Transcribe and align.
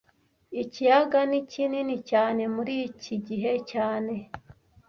Ikiyaga 0.61 1.19
ni 1.29 1.39
kinini 1.51 1.95
cyane 2.09 2.41
muri 2.55 2.73
iki 2.89 3.15
gihe 3.27 3.53
cyane 3.71 4.13